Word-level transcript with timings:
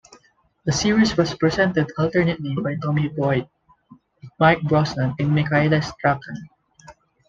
The 0.65 0.71
series 0.71 1.15
was 1.15 1.35
presented 1.35 1.91
alternately 1.95 2.55
by 2.55 2.75
Tommy 2.81 3.07
Boyd, 3.09 3.47
Mike 4.39 4.63
Brosnan 4.63 5.13
and 5.19 5.29
Michaela 5.35 5.79
Strachan. 5.83 6.49